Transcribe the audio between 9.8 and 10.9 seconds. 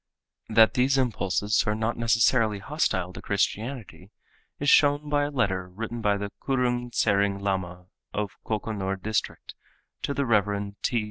to the Rev.